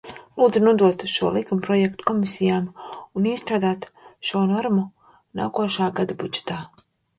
Lūdzu 0.41 0.61
nodot 0.61 1.03
šo 1.15 1.29
likumprojektu 1.35 2.07
komisijām 2.11 2.65
un 3.21 3.29
iestrādāt 3.33 3.87
šo 4.33 4.43
normu 4.55 4.89
nākošā 5.43 5.93
gada 6.01 6.21
budžetā! 6.27 6.61